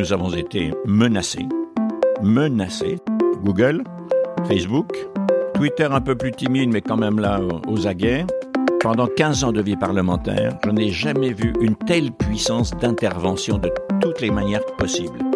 [0.00, 1.46] nous avons été menacés,
[2.22, 2.96] menacés.
[3.44, 3.84] Google,
[4.48, 4.96] Facebook,
[5.54, 7.38] Twitter un peu plus timide, mais quand même là
[7.68, 8.24] aux aguets.
[8.80, 13.70] Pendant 15 ans de vie parlementaire, je n'ai jamais vu une telle puissance d'intervention de
[14.00, 15.29] toutes les manières possibles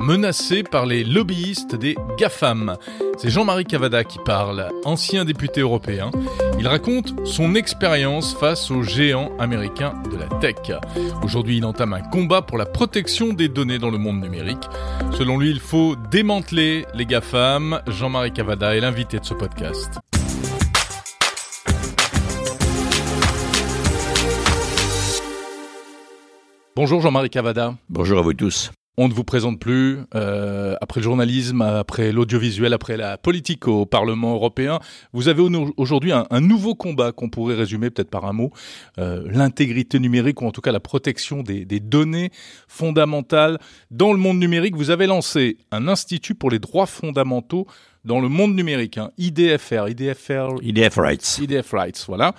[0.00, 2.76] menacé par les lobbyistes des GAFAM.
[3.18, 6.10] C'est Jean-Marie Cavada qui parle, ancien député européen.
[6.58, 10.56] Il raconte son expérience face aux géants américains de la tech.
[11.22, 14.64] Aujourd'hui, il entame un combat pour la protection des données dans le monde numérique.
[15.12, 17.80] Selon lui, il faut démanteler les GAFAM.
[17.86, 19.98] Jean-Marie Cavada est l'invité de ce podcast.
[26.74, 27.74] Bonjour Jean-Marie Cavada.
[27.90, 28.70] Bonjour à vous tous.
[28.96, 30.00] On ne vous présente plus.
[30.14, 34.78] Euh, après le journalisme, après l'audiovisuel, après la politique au Parlement européen,
[35.12, 35.42] vous avez
[35.76, 38.50] aujourd'hui un, nouveau combat qu'on pourrait résumer peut-être par un mot
[38.98, 42.30] euh, l'intégrité numérique ou en tout cas la protection des, données
[42.68, 43.58] fondamentales
[43.90, 44.76] dans le monde numérique.
[44.76, 47.66] Vous avez lancé un institut pour les droits fondamentaux
[48.04, 52.34] dans le monde numérique, hein, IDFR, IDFR, IDF Rights, IDF Rights, voilà.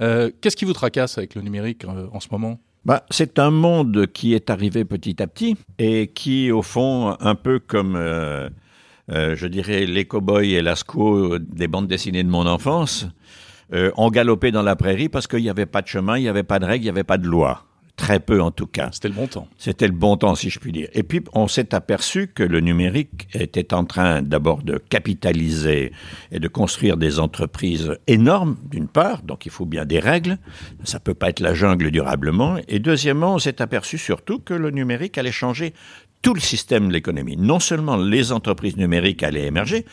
[0.00, 2.60] Euh, qu'est-ce qui vous tracasse avec le numérique en ce moment?
[2.84, 7.34] Bah, c'est un monde qui est arrivé petit à petit et qui, au fond, un
[7.34, 8.48] peu comme, euh,
[9.10, 13.06] euh, je dirais, les cow-boys et l'asco des bandes dessinées de mon enfance,
[13.72, 16.28] euh, ont galopé dans la prairie parce qu'il n'y avait pas de chemin, il n'y
[16.28, 17.64] avait pas de règles, il n'y avait pas de loi.
[17.96, 18.90] Très peu en tout cas.
[18.92, 19.48] C'était le bon temps.
[19.56, 20.88] C'était le bon temps, si je puis dire.
[20.94, 25.92] Et puis, on s'est aperçu que le numérique était en train d'abord de capitaliser
[26.32, 30.38] et de construire des entreprises énormes, d'une part, donc il faut bien des règles,
[30.82, 32.56] ça peut pas être la jungle durablement.
[32.66, 35.72] Et deuxièmement, on s'est aperçu surtout que le numérique allait changer
[36.24, 37.36] tout le système de l'économie.
[37.36, 39.84] Non seulement les entreprises numériques allaient émerger,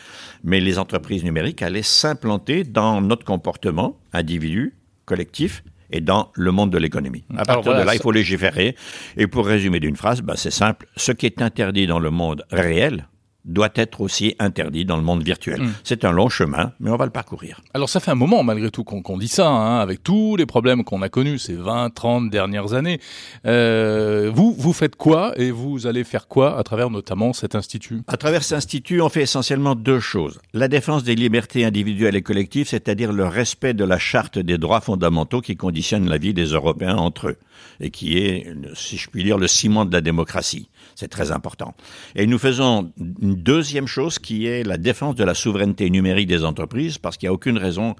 [0.42, 6.70] mais les entreprises numériques allaient s'implanter dans notre comportement individu, collectif, et dans le monde
[6.70, 7.24] de l'économie.
[7.36, 8.76] À partir de là, il faut légiférer.
[9.16, 10.86] Et pour résumer d'une phrase, bah, c'est simple.
[10.96, 13.06] Ce qui est interdit dans le monde réel,
[13.44, 15.62] doit être aussi interdit dans le monde virtuel.
[15.62, 15.72] Hmm.
[15.84, 17.60] C'est un long chemin, mais on va le parcourir.
[17.74, 20.84] Alors ça fait un moment malgré tout qu'on dit ça, hein, avec tous les problèmes
[20.84, 23.00] qu'on a connus ces 20, 30 dernières années.
[23.46, 28.02] Euh, vous, vous faites quoi et vous allez faire quoi à travers notamment cet institut?
[28.06, 30.40] À travers cet institut, on fait essentiellement deux choses.
[30.52, 34.80] La défense des libertés individuelles et collectives, c'est-à-dire le respect de la charte des droits
[34.80, 37.36] fondamentaux qui conditionne la vie des Européens entre eux
[37.80, 40.68] et qui est, si je puis dire, le ciment de la démocratie.
[40.94, 41.74] C'est très important.
[42.14, 46.44] Et nous faisons une deuxième chose qui est la défense de la souveraineté numérique des
[46.44, 47.94] entreprises, parce qu'il n'y a aucune raison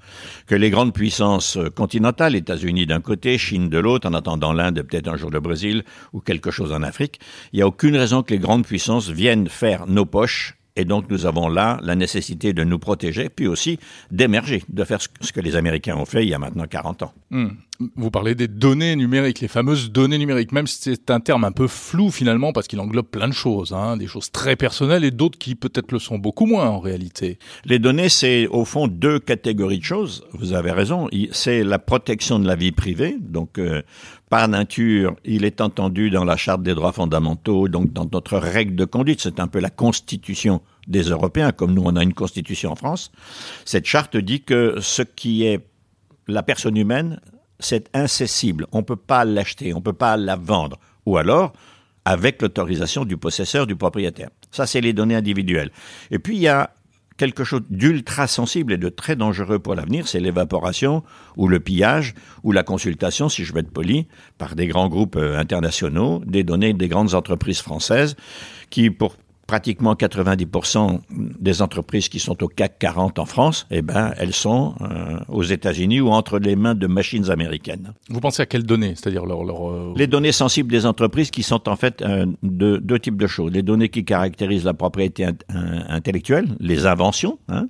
[0.47, 5.07] que les grandes puissances continentales, États-Unis d'un côté, Chine de l'autre, en attendant l'Inde, peut-être
[5.07, 5.83] un jour le Brésil
[6.13, 7.19] ou quelque chose en Afrique,
[7.51, 11.09] il n'y a aucune raison que les grandes puissances viennent faire nos poches et donc
[11.09, 13.79] nous avons là la nécessité de nous protéger, puis aussi
[14.11, 17.13] d'émerger, de faire ce que les Américains ont fait il y a maintenant 40 ans.
[17.29, 17.49] Hmm.
[17.95, 21.51] Vous parlez des données numériques, les fameuses données numériques, même si c'est un terme un
[21.51, 25.09] peu flou finalement, parce qu'il englobe plein de choses, hein, des choses très personnelles et
[25.09, 27.39] d'autres qui peut-être le sont beaucoup moins en réalité.
[27.65, 30.23] Les données, c'est au fond deux catégories de choses.
[30.33, 31.09] Vous avez raison.
[31.31, 33.81] C'est la protection de la vie privée, donc euh,
[34.29, 38.75] par nature, il est entendu dans la Charte des droits fondamentaux, donc dans notre règle
[38.75, 42.71] de conduite, c'est un peu la constitution des Européens, comme nous on a une constitution
[42.71, 43.11] en France.
[43.65, 45.59] Cette charte dit que ce qui est
[46.27, 47.19] la personne humaine,
[47.65, 48.67] c'est incessible.
[48.71, 50.79] On ne peut pas l'acheter, on ne peut pas la vendre.
[51.05, 51.53] Ou alors,
[52.05, 54.29] avec l'autorisation du possesseur, du propriétaire.
[54.51, 55.71] Ça, c'est les données individuelles.
[56.11, 56.71] Et puis, il y a
[57.17, 61.03] quelque chose d'ultra sensible et de très dangereux pour l'avenir, c'est l'évaporation
[61.37, 64.07] ou le pillage ou la consultation, si je veux être poli,
[64.37, 68.15] par des grands groupes euh, internationaux, des données des grandes entreprises françaises
[68.69, 69.15] qui, pour
[69.53, 74.73] pratiquement 90% des entreprises qui sont au CAC 40 en France, eh ben, elles sont
[74.81, 77.93] euh, aux États-Unis ou entre les mains de machines américaines.
[78.09, 81.43] Vous pensez à quelles données C'est-à-dire leur, leur euh, Les données sensibles des entreprises qui
[81.43, 83.51] sont en fait euh, de, deux types de choses.
[83.51, 87.37] Les données qui caractérisent la propriété intellectuelle, les inventions.
[87.47, 87.67] Hein,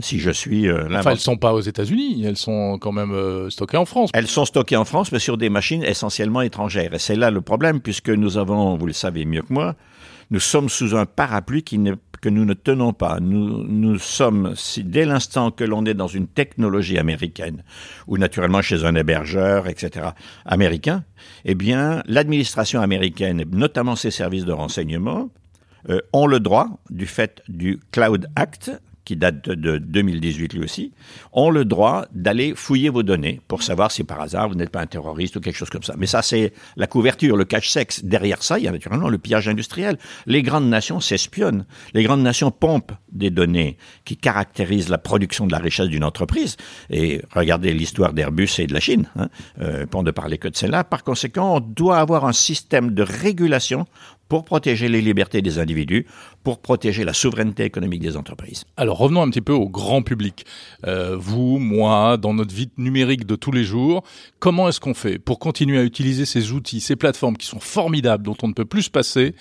[0.00, 0.70] si je suis...
[0.70, 4.10] enfin, elles ne sont pas aux États-Unis, elles sont quand même stockées en France.
[4.14, 6.94] Elles sont stockées en France, mais sur des machines essentiellement étrangères.
[6.94, 9.74] Et c'est là le problème, puisque nous avons, vous le savez mieux que moi,
[10.32, 13.20] nous sommes sous un parapluie que nous ne tenons pas.
[13.20, 17.62] Nous, nous sommes, si, dès l'instant que l'on est dans une technologie américaine,
[18.06, 20.08] ou naturellement chez un hébergeur, etc.,
[20.46, 21.04] américain,
[21.44, 25.28] eh bien, l'administration américaine, notamment ses services de renseignement,
[25.90, 28.70] euh, ont le droit, du fait du Cloud Act,
[29.04, 30.92] qui date de 2018 lui aussi,
[31.32, 34.80] ont le droit d'aller fouiller vos données pour savoir si par hasard vous n'êtes pas
[34.80, 35.94] un terroriste ou quelque chose comme ça.
[35.98, 38.04] Mais ça, c'est la couverture, le cache-sexe.
[38.04, 39.98] Derrière ça, il y a naturellement le pillage industriel.
[40.26, 41.64] Les grandes nations s'espionnent.
[41.94, 46.56] Les grandes nations pompent des données qui caractérisent la production de la richesse d'une entreprise.
[46.90, 49.28] Et regardez l'histoire d'Airbus et de la Chine, hein,
[49.60, 50.84] euh, pour ne parler que de celle-là.
[50.84, 53.86] Par conséquent, on doit avoir un système de régulation
[54.32, 56.06] pour protéger les libertés des individus,
[56.42, 58.64] pour protéger la souveraineté économique des entreprises.
[58.78, 60.46] Alors revenons un petit peu au grand public.
[60.86, 64.02] Euh, vous, moi, dans notre vie numérique de tous les jours,
[64.38, 68.24] comment est-ce qu'on fait pour continuer à utiliser ces outils, ces plateformes qui sont formidables,
[68.24, 69.34] dont on ne peut plus se passer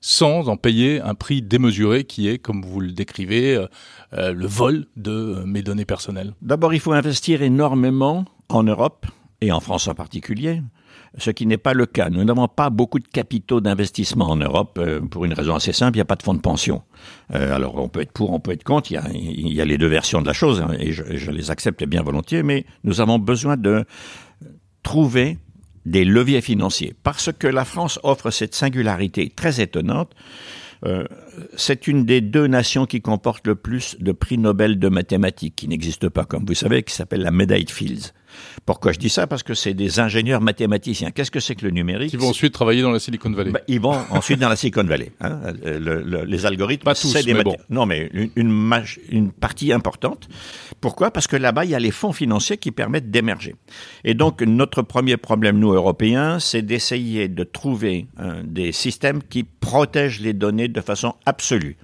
[0.00, 3.68] sans en payer un prix démesuré qui est, comme vous le décrivez, euh,
[4.14, 6.34] euh, le vol de mes données personnelles?
[6.42, 9.06] D'abord, il faut investir énormément en Europe
[9.40, 10.62] et en France en particulier
[11.18, 12.10] ce qui n'est pas le cas.
[12.10, 15.96] Nous n'avons pas beaucoup de capitaux d'investissement en Europe euh, pour une raison assez simple,
[15.96, 16.82] il n'y a pas de fonds de pension.
[17.34, 19.86] Euh, alors on peut être pour, on peut être contre, il y a, les deux
[19.86, 23.18] versions de la chose, hein, et je, je, les accepte bien volontiers, mais nous avons
[23.18, 23.84] besoin de
[24.82, 25.38] trouver
[25.84, 30.12] des leviers financiers, parce que la France offre cette singularité très étonnante.
[30.84, 31.04] Euh,
[31.56, 35.68] c'est une des deux nations qui comporte le plus de prix Nobel de mathématiques, qui
[35.68, 38.12] n'existe pas, comme vous savez, qui s'appelle la médaille de Fields.
[38.66, 39.26] Pourquoi je dis ça?
[39.26, 41.10] Parce que c'est des ingénieurs mathématiciens.
[41.10, 42.10] Qu'est-ce que c'est que le numérique?
[42.10, 43.50] Qui vont ensuite travailler dans la Silicon Valley.
[43.50, 45.12] Bah, ils vont ensuite dans la Silicon Valley.
[45.20, 45.40] Hein.
[45.64, 47.56] Le, le, les algorithmes, Pas tous, mais bon.
[47.70, 50.28] Non, mais une, une, une partie importante.
[50.80, 51.10] Pourquoi?
[51.10, 53.54] Parce que là-bas, il y a les fonds financiers qui permettent d'émerger.
[54.04, 59.44] Et donc, notre premier problème, nous, Européens, c'est d'essayer de trouver hein, des systèmes qui
[59.44, 61.76] protègent les données de façon absolue.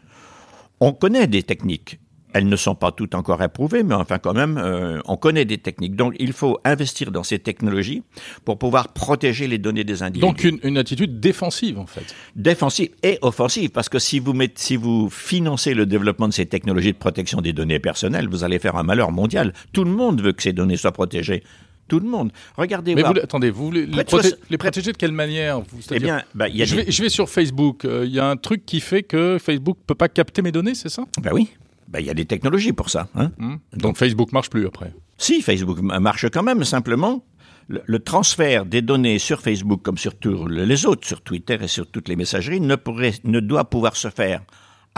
[0.80, 1.98] On connaît des techniques
[2.32, 5.58] elles ne sont pas toutes encore approuvées, mais enfin quand même, euh, on connaît des
[5.58, 5.96] techniques.
[5.96, 8.02] Donc il faut investir dans ces technologies
[8.44, 10.26] pour pouvoir protéger les données des individus.
[10.26, 12.14] Donc une, une attitude défensive en fait.
[12.36, 16.46] Défensive et offensive, parce que si vous, mettez, si vous financez le développement de ces
[16.46, 19.52] technologies de protection des données personnelles, vous allez faire un malheur mondial.
[19.72, 21.42] Tout le monde veut que ces données soient protégées
[21.88, 22.30] tout le monde.
[22.56, 22.94] Regardez.
[22.94, 26.22] Mais vous, attendez, vous les, les, proté les, protéger de quelle manière vous, Eh bien,
[26.34, 26.82] bah, y a je, des...
[26.82, 27.80] vais, je, vais, sur Facebook.
[27.84, 30.74] Il euh, y a un truc qui fait que Facebook peut pas capter mes données,
[30.74, 31.04] c'est ça?
[31.22, 31.48] Ben oui.
[31.88, 33.08] Ben, il y a des technologies pour ça.
[33.14, 33.48] Hein mmh.
[33.48, 34.92] Donc, Donc Facebook marche plus après.
[35.16, 37.24] Si, Facebook marche quand même, simplement.
[37.66, 41.68] Le, le, transfert des données sur Facebook comme sur tous les autres, sur Twitter et
[41.68, 44.42] sur toutes les messageries, ne, pourrait, ne doit pouvoir se faire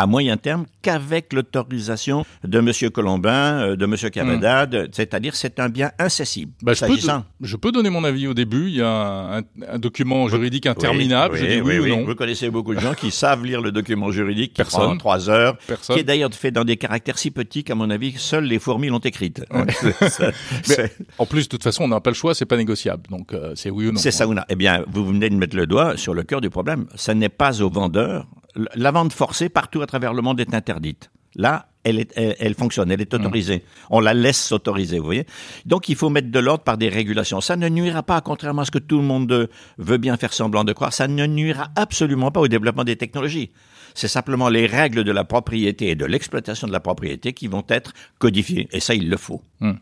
[0.01, 2.91] à moyen terme qu'avec l'autorisation de M.
[2.91, 3.97] Colombin, de M.
[4.11, 4.89] Cavada, mmh.
[4.93, 6.53] c'est-à-dire c'est un bien incessible.
[6.63, 6.97] Bah, je, peux
[7.43, 8.69] je, peux donner mon avis au début.
[8.69, 11.35] Il y a un, un document juridique interminable.
[11.35, 12.05] Oui, je dis oui, oui, oui, ou non.
[12.07, 14.81] Vous connaissez beaucoup de gens qui savent lire le document juridique, qui Personne.
[14.81, 15.97] prend trois heures, Personne.
[15.97, 18.89] qui est d'ailleurs fait dans des caractères si petits qu'à mon avis, seules les fourmis
[18.89, 19.45] l'ont écrite.
[20.69, 23.03] Mais, en plus, de toute façon, on n'a pas le choix, c'est pas négociable.
[23.11, 24.01] Donc, euh, c'est oui ou non.
[24.01, 24.43] C'est ça ou non.
[24.49, 26.87] Eh bien, vous venez de mettre le doigt sur le cœur du problème.
[26.95, 31.11] Ça n'est pas au vendeur la vente forcée partout à travers le monde est interdite.
[31.37, 33.59] Là, elle, est, elle, elle fonctionne, elle est autorisée.
[33.59, 33.87] Mmh.
[33.91, 35.27] On la laisse s'autoriser, vous voyez.
[35.65, 37.41] Donc, il faut mettre de l'ordre par des régulations.
[37.41, 39.49] Ça ne nuira pas, contrairement à ce que tout le monde
[39.79, 43.53] veut bien faire semblant de croire, ça ne nuira absolument pas au développement des technologies.
[43.95, 47.65] C'est simplement les règles de la propriété et de l'exploitation de la propriété qui vont
[47.69, 48.69] être codifiées.
[48.73, 49.43] Et ça, il le faut.
[49.61, 49.73] Mmh.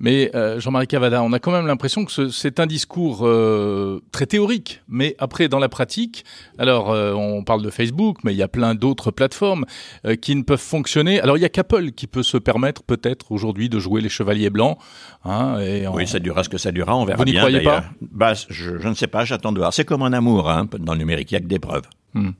[0.00, 4.26] Mais euh, Jean-Marie Cavada, on a quand même l'impression que c'est un discours euh, très
[4.26, 6.24] théorique, mais après dans la pratique,
[6.56, 9.64] alors euh, on parle de Facebook, mais il y a plein d'autres plateformes
[10.06, 11.20] euh, qui ne peuvent fonctionner.
[11.20, 14.50] Alors il y a qu'Apple qui peut se permettre peut-être aujourd'hui de jouer les chevaliers
[14.50, 14.78] blancs.
[15.24, 15.94] Hein, et on...
[15.94, 18.78] Oui, ça durera ce que ça durera, on verra Vous n'y croyez pas bah, je,
[18.78, 19.74] je, ne sais pas, j'attends de voir.
[19.74, 21.88] C'est comme un amour hein, dans le numérique, il n'y a que des preuves.
[22.14, 22.30] Mmh.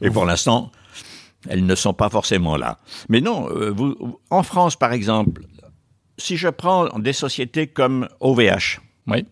[0.00, 0.72] et pour l'instant,
[1.48, 2.78] elles ne sont pas forcément là.
[3.08, 5.42] Mais non, euh, vous, en France par exemple,
[6.18, 9.24] si je prends des sociétés comme OVH, oui.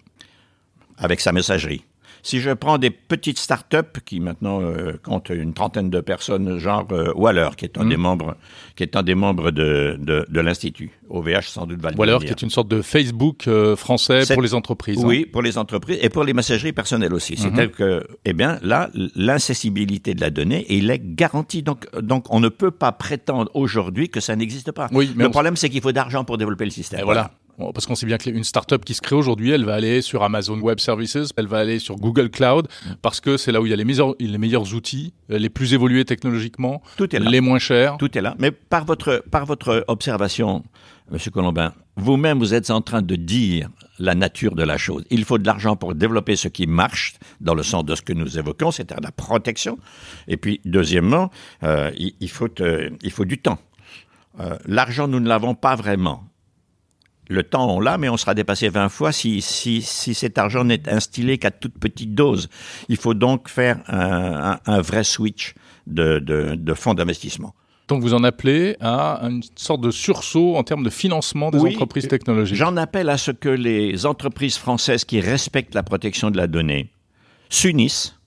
[0.96, 1.84] avec sa messagerie,
[2.28, 6.86] si je prends des petites start-up qui maintenant euh, comptent une trentaine de personnes, genre
[6.92, 7.88] euh, Waller, qui est un mmh.
[7.88, 8.36] des membres,
[8.76, 12.18] qui est un des membres de, de, de l'institut, OVH sans doute va le Waller,
[12.18, 15.02] qui est une sorte de Facebook euh, français pour les entreprises.
[15.02, 15.30] Oui, hein.
[15.32, 17.32] pour les entreprises et pour les messageries personnelles aussi.
[17.32, 17.36] Mmh.
[17.36, 21.62] C'est-à-dire que, eh bien, là, l'incessibilité de la donnée, il est garantie.
[21.62, 24.88] Donc, donc, on ne peut pas prétendre aujourd'hui que ça n'existe pas.
[24.92, 27.00] Oui, mais le problème, c'est qu'il faut d'argent pour développer le système.
[27.00, 27.30] Et voilà.
[27.58, 30.58] Parce qu'on sait bien qu'une start-up qui se crée aujourd'hui, elle va aller sur Amazon
[30.60, 32.68] Web Services, elle va aller sur Google Cloud,
[33.02, 35.74] parce que c'est là où il y a les meilleurs, les meilleurs outils, les plus
[35.74, 37.28] évolués technologiquement, Tout est là.
[37.28, 37.96] les moins chers.
[37.96, 38.36] Tout est là.
[38.38, 40.62] Mais par votre, par votre observation,
[41.10, 45.04] Monsieur Colombin, vous-même, vous êtes en train de dire la nature de la chose.
[45.10, 48.12] Il faut de l'argent pour développer ce qui marche, dans le sens de ce que
[48.12, 49.78] nous évoquons, c'est-à-dire la protection.
[50.28, 51.30] Et puis, deuxièmement,
[51.64, 53.58] euh, il, il, faut, euh, il faut du temps.
[54.38, 56.22] Euh, l'argent, nous ne l'avons pas vraiment
[57.28, 60.64] le temps, on l'a, mais on sera dépassé 20 fois si, si, si cet argent
[60.64, 62.48] n'est instillé qu'à toute petite dose.
[62.88, 65.54] Il faut donc faire un, un, un vrai switch
[65.86, 67.54] de, de, de fonds d'investissement.
[67.88, 72.06] Donc vous en appelez à une sorte de sursaut en termes de financement des entreprises
[72.06, 72.56] technologiques.
[72.56, 76.90] J'en appelle à ce que les entreprises françaises qui respectent la protection de la donnée
[77.48, 78.18] s'unissent,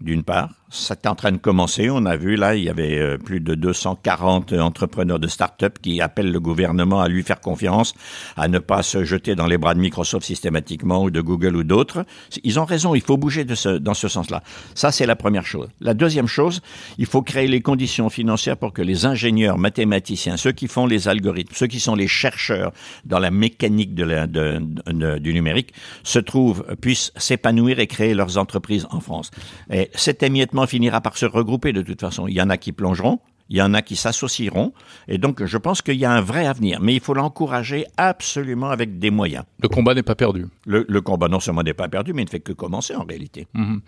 [0.00, 1.88] d'une part, c'est en train de commencer.
[1.88, 6.00] On a vu là, il y avait euh, plus de 240 entrepreneurs de start-up qui
[6.00, 7.94] appellent le gouvernement à lui faire confiance,
[8.36, 11.62] à ne pas se jeter dans les bras de Microsoft systématiquement ou de Google ou
[11.62, 12.04] d'autres.
[12.42, 14.42] Ils ont raison, il faut bouger dans ce sens-là.
[14.74, 15.68] Ça, c'est la première chose.
[15.80, 16.60] La deuxième chose,
[16.98, 21.08] il faut créer les conditions financières pour que les ingénieurs, mathématiciens, ceux qui font les
[21.08, 22.72] algorithmes, ceux qui sont les chercheurs
[23.04, 29.30] dans la mécanique du numérique, se trouvent, puissent s'épanouir et créer leurs entreprises en France.
[29.70, 32.26] Et cet émiettement finira par se regrouper de toute façon.
[32.28, 34.72] Il y en a qui plongeront, il y en a qui s'associeront,
[35.08, 38.70] et donc je pense qu'il y a un vrai avenir, mais il faut l'encourager absolument
[38.70, 39.44] avec des moyens.
[39.62, 40.46] Le combat n'est pas perdu.
[40.66, 43.46] Le, combat non seulement n'est pas perdu, mais il ne fait que commencer en réalité.
[43.54, 43.80] Mhm.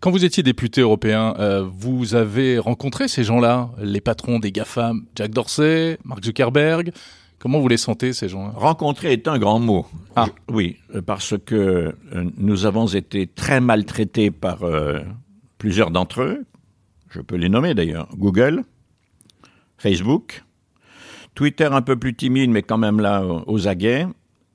[0.00, 5.04] Quand vous étiez député européen, euh, vous avez rencontré ces gens-là, les patrons des GAFAM,
[5.14, 6.92] Jack Dorsey, Mark Zuckerberg.
[7.38, 8.52] Comment vous les sentez, ces gens-là?
[8.54, 9.86] Rencontrer est un grand mot.
[10.16, 10.26] Ah.
[10.50, 11.54] oui, parce que
[12.14, 15.00] euh, nous avons été très maltraités par euh,
[15.60, 16.46] plusieurs d'entre eux,
[17.10, 18.64] je peux les nommer d'ailleurs, Google,
[19.76, 20.42] Facebook,
[21.34, 24.06] Twitter un peu plus timide, mais quand même là aux aguets.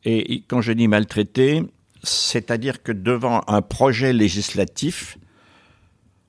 [0.03, 1.63] Et quand je dis maltraité,
[2.03, 5.17] c'est-à-dire que devant un projet législatif,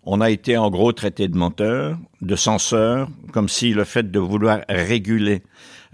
[0.02, 4.18] on a été en gros traité de menteur, de censeur, comme si le fait de
[4.18, 5.42] vouloir réguler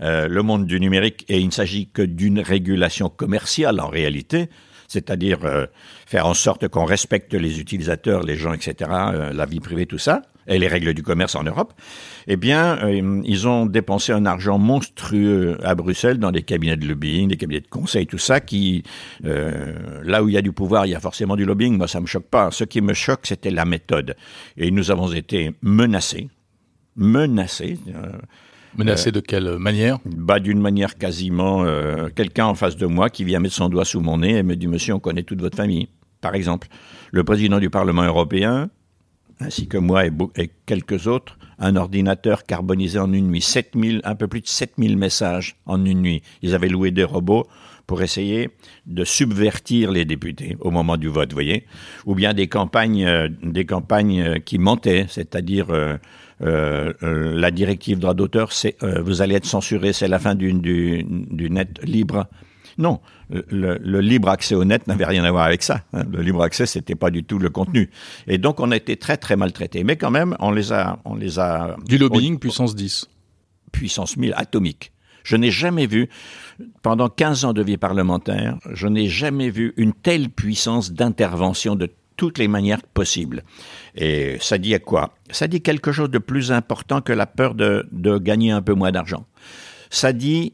[0.01, 4.49] euh, le monde du numérique, et il ne s'agit que d'une régulation commerciale en réalité,
[4.93, 5.67] c'est-à-dire euh,
[6.07, 9.99] faire en sorte qu'on respecte les utilisateurs, les gens, etc., euh, la vie privée, tout
[9.99, 11.73] ça, et les règles du commerce en Europe,
[12.27, 16.87] eh bien, euh, ils ont dépensé un argent monstrueux à Bruxelles dans des cabinets de
[16.87, 18.83] lobbying, des cabinets de conseil, tout ça, qui,
[19.23, 21.77] là où il y a du pouvoir, il y a forcément du lobbying.
[21.79, 22.51] Moi, ça me choque pas.
[22.51, 24.15] Ce qui me choque, c'était la méthode.
[24.57, 26.29] Et nous avons été menacés,
[26.97, 27.79] menacés.
[28.77, 31.65] Menacé euh, de quelle manière bah, D'une manière quasiment...
[31.65, 34.43] Euh, quelqu'un en face de moi qui vient mettre son doigt sous mon nez et
[34.43, 35.89] me dit «Monsieur, on connaît toute votre famille».
[36.21, 36.69] Par exemple,
[37.11, 38.71] le président du Parlement européen,
[39.41, 43.41] ainsi que moi et, et quelques autres, un ordinateur carbonisé en une nuit.
[43.41, 46.23] 7000, un peu plus de 7000 messages en une nuit.
[46.43, 47.47] Ils avaient loué des robots
[47.87, 48.51] pour essayer
[48.87, 51.67] de subvertir les députés au moment du vote, vous voyez,
[52.07, 55.67] ou bien des campagnes, euh, des campagnes qui mentaient, c'est-à-dire
[56.43, 60.35] euh, euh, la directive droit d'auteur, c'est euh, vous allez être censuré, c'est la fin
[60.35, 62.27] du, du, du, net libre.
[62.79, 65.83] Non, le, le, libre accès au net n'avait rien à voir avec ça.
[65.93, 66.05] Hein.
[66.11, 67.91] Le libre accès, c'était pas du tout le contenu.
[68.27, 69.85] Et donc, on a été très très maltraités.
[69.85, 71.77] Mais quand même, on les a, on les a.
[71.87, 73.09] Du lobbying puissance 10.
[73.71, 74.92] Puissance 1000 atomique.
[75.25, 76.09] Je n'ai jamais vu,
[76.83, 81.91] pendant 15 ans de vie parlementaire, je n'ai jamais vu une telle puissance d'intervention de
[82.17, 83.43] toutes les manières possibles.
[83.95, 85.15] Et ça dit à quoi?
[85.31, 88.93] Ça dit quelque chose de plus important que la peur de, gagner un peu moins
[88.93, 89.27] d'argent.
[89.91, 90.53] Ça dit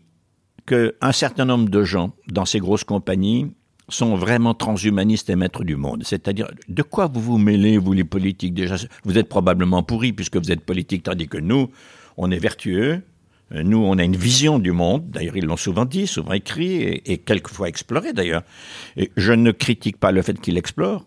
[0.67, 3.53] qu'un certain nombre de gens dans ces grosses compagnies
[3.89, 6.03] sont vraiment transhumanistes et maîtres du monde.
[6.05, 8.53] C'est-à-dire, de quoi vous vous mêlez, vous les politiques?
[8.53, 11.71] Déjà, vous êtes probablement pourris puisque vous êtes politique, tandis que nous,
[12.19, 13.03] on est vertueux.
[13.50, 15.11] Nous, on a une vision du monde.
[15.11, 18.43] D'ailleurs, ils l'ont souvent dit, souvent écrit et, et quelquefois exploré d'ailleurs.
[19.17, 21.05] Je ne critique pas le fait qu'ils explorent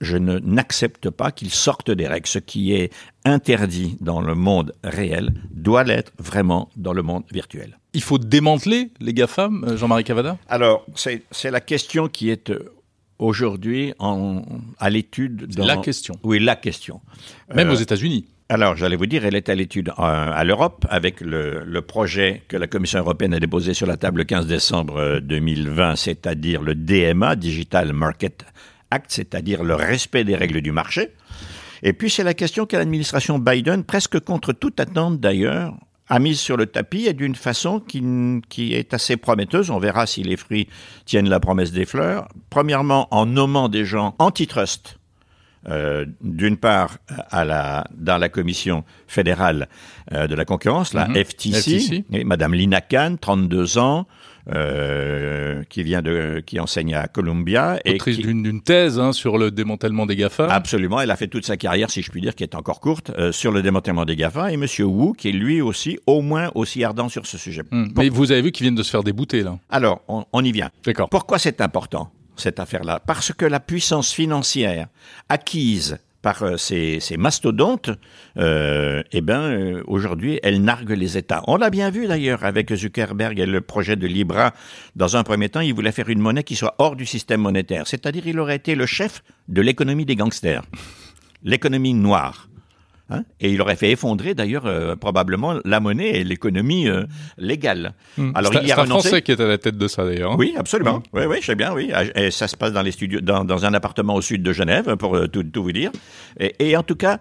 [0.00, 2.26] je n'accepte pas qu'ils sortent des règles.
[2.26, 2.92] Ce qui est
[3.24, 7.78] interdit dans le monde réel doit l'être vraiment dans le monde virtuel.
[7.92, 10.38] Il faut démanteler les GAFAM, euh, Jean-Marie Cavada?
[10.48, 12.72] Alors, c'est la question qui est euh,
[13.18, 13.92] aujourd'hui
[14.78, 15.52] à l'étude.
[15.58, 16.14] La question.
[16.22, 17.00] Oui, la question.
[17.54, 18.26] Même euh, aux États-Unis.
[18.52, 22.66] Alors, j'allais vous dire, elle est à l'étude à l'Europe avec le, projet que la
[22.66, 27.92] Commission européenne a déposé sur la table le 15 décembre 2020, c'est-à-dire le DMA, Digital
[27.92, 28.44] Market
[28.90, 31.10] acte, c'est-à-dire le respect des règles du marché.
[31.84, 35.76] Et puis c'est la question que l'administration Biden, presque contre toute attente d'ailleurs,
[36.08, 39.70] a mise sur le tapis et d'une façon qui, est assez prometteuse.
[39.70, 40.66] On verra si les fruits
[41.04, 42.26] tiennent la promesse des fleurs.
[42.50, 44.98] Premièrement, en nommant des gens antitrust,
[45.68, 46.98] euh, d'une part
[47.30, 49.68] à la, dans la commission fédérale
[50.12, 52.24] euh, de la concurrence, la FTC, mhm.
[52.24, 54.06] Madame Lina Khan, 32 ans,
[54.52, 57.78] euh, qui vient de, qui enseigne à Columbia.
[57.86, 60.46] Autrice d'une thèse hein, sur le démantèlement des GAFA.
[60.46, 63.10] Absolument, elle a fait toute sa carrière, si je puis dire, qui est encore courte,
[63.18, 64.50] euh, sur le démantèlement des GAFA.
[64.50, 67.62] Et Monsieur Wu, qui est lui aussi, au moins aussi ardent sur ce sujet.
[67.70, 67.88] Hmm.
[67.96, 69.58] Mais vous avez vu qu'ils viennent de se faire débouter, là.
[69.68, 70.70] Alors, on, on y vient.
[70.84, 71.10] D'accord.
[71.10, 74.88] Pourquoi c'est important, cette affaire-là Parce que la puissance financière
[75.28, 77.90] acquise par euh, ces, mastodontes,
[78.36, 81.42] euh, eh ben, euh, aujourd'hui, elles narguent les États.
[81.46, 84.52] On l'a bien vu d'ailleurs avec Zuckerberg et le projet de Libra.
[84.96, 87.86] Dans un premier temps, il voulait faire une monnaie qui soit hors du système monétaire,
[87.86, 90.62] c'est-à-dire il aurait été le chef de l'économie des gangsters,
[91.42, 92.49] l'économie noire.
[93.10, 97.04] Hein, et il aurait fait effondrer d'ailleurs euh, probablement la monnaie et l'économie euh,
[97.38, 97.94] légale.
[98.16, 98.32] Mmh.
[98.36, 100.32] Alors il y a un Français qui est à la tête de ça d'ailleurs.
[100.32, 100.36] Hein.
[100.38, 100.98] Oui, absolument.
[100.98, 101.18] Mmh.
[101.18, 101.72] Oui, oui, je sais bien.
[101.74, 104.44] Oui, ah, et ça se passe dans les studios, dans, dans un appartement au sud
[104.44, 105.90] de Genève, pour euh, tout, tout, vous dire.
[106.38, 107.18] Et, et en tout cas,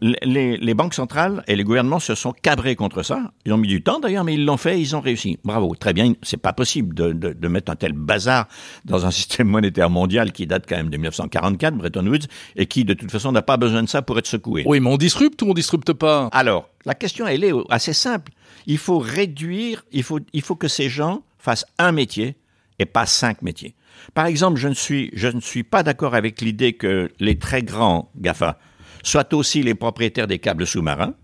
[0.00, 3.32] les, les, banques centrales et les gouvernements se sont cabrés contre ça.
[3.44, 5.38] Ils ont mis du temps d'ailleurs, mais ils l'ont fait, ils ont réussi.
[5.44, 6.14] Bravo, très bien.
[6.22, 8.48] C'est pas possible de, de, de, mettre un tel bazar
[8.84, 12.26] dans un système monétaire mondial qui date quand même de 1944, Bretton Woods,
[12.56, 14.62] et qui de toute façon n'a pas besoin de ça pour être secoué.
[14.66, 18.32] Oui, on disrupte ou on disrupte pas Alors, la question, elle est assez simple.
[18.66, 22.36] Il faut réduire, il faut, il faut que ces gens fassent un métier
[22.78, 23.74] et pas cinq métiers.
[24.14, 27.62] Par exemple, je ne suis, je ne suis pas d'accord avec l'idée que les très
[27.62, 28.58] grands GAFA
[29.02, 31.14] soient aussi les propriétaires des câbles sous-marins,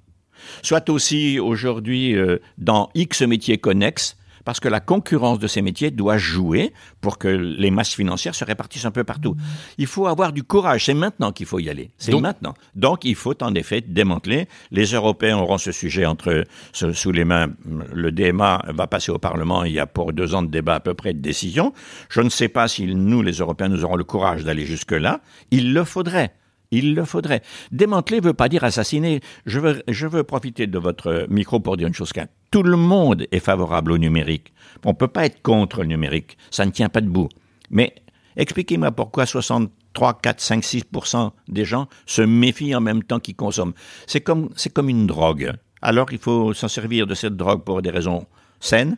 [0.62, 5.90] soient aussi aujourd'hui euh, dans X métiers connexes, parce que la concurrence de ces métiers
[5.90, 9.37] doit jouer pour que les masses financières se répartissent un peu partout.
[9.78, 12.54] Il faut avoir du courage, c'est maintenant qu'il faut y aller, c'est maintenant.
[12.75, 14.49] Donc il faut en effet démanteler.
[14.70, 17.49] Les Européens auront ce sujet entre sous les mains.
[17.92, 20.80] Le DMA va passer au Parlement, il y a pour deux ans de débat à
[20.80, 21.72] peu près de décision.
[22.08, 25.20] Je ne sais pas si nous, les Européens, nous aurons le courage d'aller jusque-là.
[25.50, 26.34] Il le faudrait.
[26.72, 27.42] Il le faudrait.
[27.70, 29.20] Démanteler ne veut pas dire assassiner.
[29.46, 32.26] Je veux, profiter de votre micro pour dire une chose qu'un.
[32.50, 34.52] Tout le monde est favorable au numérique.
[34.84, 36.38] On ne peut pas être contre le numérique.
[36.50, 37.28] Ça ne tient pas debout.
[37.70, 37.94] Mais
[38.36, 43.74] expliquez-moi pourquoi 63, 4, 5, 6% des gens se méfient en même temps qu'ils consomment.
[44.06, 45.52] C'est comme, c'est comme une drogue.
[45.82, 48.26] Alors il faut s'en servir de cette drogue pour des raisons
[48.60, 48.96] saines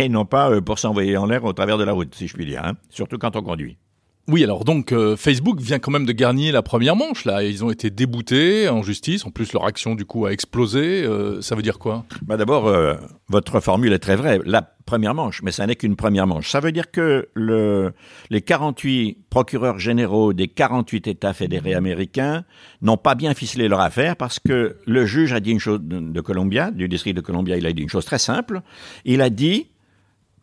[0.00, 2.34] et non pas euh, pour s'envoyer en l'air au travers de la route, si je
[2.34, 2.72] puis dire, hein.
[2.90, 3.76] surtout quand on conduit.
[4.28, 7.44] Oui, alors donc euh, Facebook vient quand même de gagner la première manche là.
[7.44, 9.24] Ils ont été déboutés en justice.
[9.24, 11.04] En plus, leur action du coup a explosé.
[11.04, 12.04] Euh, ça veut dire quoi?
[12.22, 12.94] Bah D'abord, euh,
[13.28, 14.40] votre formule est très vraie.
[14.44, 16.50] La première manche, mais ça n'est qu'une première manche.
[16.50, 17.92] Ça veut dire que le,
[18.30, 22.44] les 48 procureurs généraux des 48 États fédérés américains
[22.82, 26.20] n'ont pas bien ficelé leur affaire parce que le juge a dit une chose de,
[26.20, 28.62] Columbia, du district de Columbia, il a dit une chose très simple.
[29.04, 29.68] Il a dit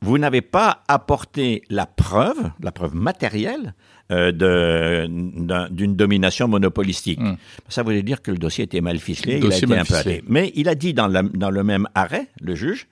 [0.03, 3.73] vous n'avez pas apporté la preuve, la preuve matérielle
[4.11, 7.19] euh, d'une domination monopolistique.
[7.19, 7.35] Hmm.
[7.69, 10.51] Ça voulait dire que le dossier était mal ficelé, il a été un peu Mais
[10.55, 12.87] il a dit dans, dans le même arrêt, le juge,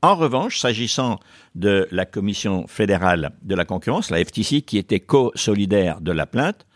[0.00, 1.18] en revanche, s'agissant
[1.54, 6.66] de la Commission fédérale de la concurrence, la FTC, qui était co-solidaire de la plainte,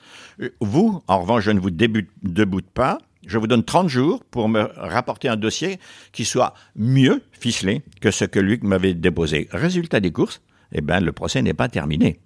[0.40, 4.48] euh, vous, en revanche, je ne vous déboute pas, je vous donne 30 jours pour
[4.48, 5.78] me rapporter un dossier
[6.12, 9.48] qui soit mieux ficelé que ce que Luc m'avait déposé.
[9.52, 10.40] Résultat des courses,
[10.72, 12.20] eh ben, le procès n'est pas terminé.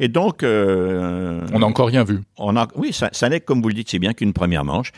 [0.00, 0.42] Et donc...
[0.42, 2.20] Euh, on n'a encore rien vu.
[2.36, 4.92] On a, oui, ça, ça n'est, comme vous le dites, c'est bien qu'une première manche.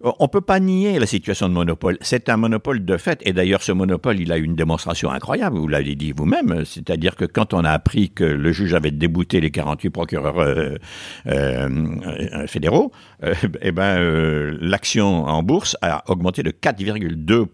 [0.00, 1.98] On ne peut pas nier la situation de monopole.
[2.00, 3.20] C'est un monopole de fait.
[3.24, 5.58] Et d'ailleurs, ce monopole, il a une démonstration incroyable.
[5.58, 6.64] Vous l'avez dit vous-même.
[6.64, 10.76] C'est-à-dire que quand on a appris que le juge avait débouté les 48 procureurs euh,
[11.26, 12.92] euh, fédéraux,
[13.24, 17.46] euh, eh ben, euh, l'action en bourse a augmenté de 4,2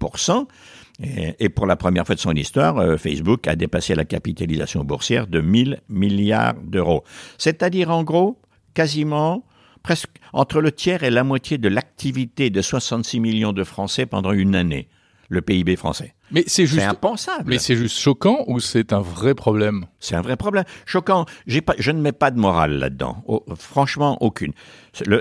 [1.02, 5.26] et, pour la première fois de son histoire, euh, Facebook a dépassé la capitalisation boursière
[5.26, 7.02] de 1000 milliards d'euros.
[7.37, 8.38] C'est-à-dire, en gros,
[8.74, 9.44] quasiment
[9.83, 14.33] presque entre le tiers et la moitié de l'activité de 66 millions de Français pendant
[14.33, 14.88] une année
[15.29, 16.15] le PIB français.
[16.31, 17.45] Mais c'est juste impensable.
[17.47, 19.87] Mais c'est juste choquant ou c'est un vrai problème?
[20.01, 20.65] C'est un vrai problème.
[20.87, 21.27] Choquant.
[21.65, 23.23] Pas, je ne mets pas de morale là-dedans.
[23.27, 24.53] Oh, franchement, aucune.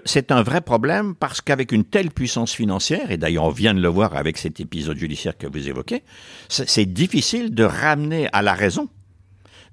[0.05, 3.81] C'est un vrai problème parce qu'avec une telle puissance financière, et d'ailleurs on vient de
[3.81, 6.03] le voir avec cet épisode judiciaire que vous évoquez,
[6.47, 8.89] c'est difficile de ramener à la raison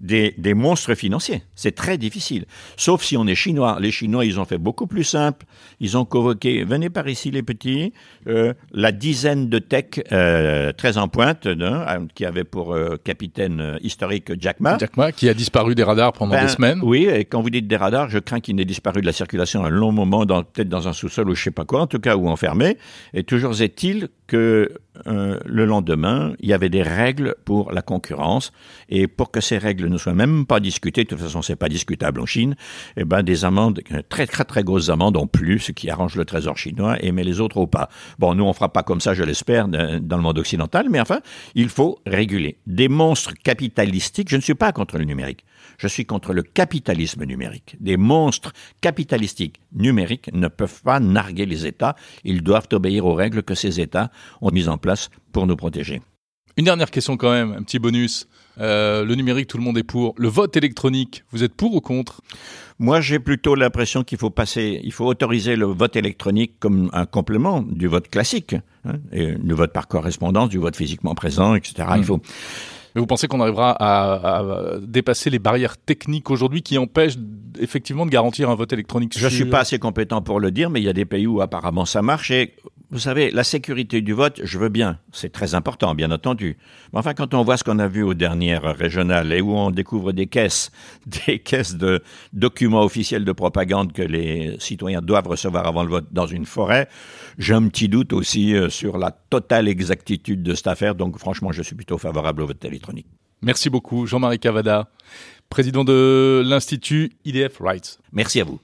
[0.00, 1.42] des, des monstres financiers.
[1.54, 2.46] C'est très difficile.
[2.76, 3.78] Sauf si on est chinois.
[3.80, 5.46] Les Chinois, ils ont fait beaucoup plus simple.
[5.80, 7.92] Ils ont convoqué, venez par ici les petits,
[8.26, 13.60] euh, la dizaine de tech euh, très en pointe, hein, qui avait pour euh, capitaine
[13.60, 14.78] euh, historique Jack Ma.
[14.78, 16.80] Jack Ma, qui a disparu des radars pendant ben, des semaines.
[16.82, 19.64] Oui, et quand vous dites des radars, je crains qu'il n'ait disparu de la circulation
[19.64, 22.16] un long moment, peut-être dans un sous-sol ou je sais pas quoi, en tout cas,
[22.16, 22.78] ou enfermé.
[23.14, 24.70] Et toujours est-il que
[25.08, 28.52] euh, le lendemain, il y avait des règles pour la concurrence,
[28.88, 31.68] et pour que ces règles ne soient même pas discutées, de toute façon c'est pas
[31.68, 32.54] discutable en Chine,
[32.96, 36.24] eh ben des amendes, très très très grosses amendes en plus, ce qui arrange le
[36.24, 37.88] trésor chinois, et mais les autres au pas.
[38.20, 41.20] Bon, nous on fera pas comme ça, je l'espère, dans le monde occidental, mais enfin,
[41.56, 42.58] il faut réguler.
[42.68, 45.44] Des monstres capitalistiques, je ne suis pas contre le numérique,
[45.76, 47.76] je suis contre le capitalisme numérique.
[47.80, 53.42] Des monstres capitalistiques numériques ne peuvent pas narguer les États, ils doivent obéir aux règles
[53.42, 56.00] que ces États ont mises en place pour nous protéger.
[56.56, 58.28] Une dernière question quand même, un petit bonus.
[58.58, 60.14] Euh, le numérique, tout le monde est pour.
[60.18, 62.20] Le vote électronique, vous êtes pour ou contre?
[62.78, 67.06] Moi, j'ai plutôt l'impression qu'il faut passer, il faut autoriser le vote électronique comme un
[67.06, 71.88] complément du vote classique, hein, et du vote par correspondance, du vote physiquement présent, etc.
[71.94, 72.04] Il hmm.
[72.04, 72.20] faut
[72.94, 77.18] Mais vous pensez qu'on arrivera à, dépasser les barrières techniques aujourd'hui qui empêchent
[77.58, 80.68] effectivement de garantir un vote électronique Je ne suis pas assez compétent pour le dire,
[80.70, 82.30] mais il y a des pays où apparemment ça marche.
[82.30, 82.54] Et
[82.90, 84.98] vous savez, la sécurité du vote, je veux bien.
[85.12, 86.56] C'est très important, bien entendu.
[86.92, 89.70] Mais enfin, quand on voit ce qu'on a vu aux dernières régionales et où on
[89.70, 90.72] découvre des caisses,
[91.26, 96.08] des caisses de documents officiels de propagande que les citoyens doivent recevoir avant le vote
[96.10, 96.88] dans une forêt,
[97.38, 100.96] j'ai un petit doute aussi euh, sur la totale exactitude de cette affaire.
[100.96, 103.06] Donc, franchement, je suis plutôt favorable au vote électronique.
[103.42, 104.90] Merci beaucoup, Jean-Marie Cavada,
[105.48, 108.00] président de l'Institut IDF Rights.
[108.12, 108.60] Merci à vous.